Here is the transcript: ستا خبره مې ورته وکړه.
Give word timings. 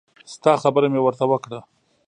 ستا 0.33 0.53
خبره 0.61 0.87
مې 0.93 0.99
ورته 1.03 1.23
وکړه. 1.31 1.59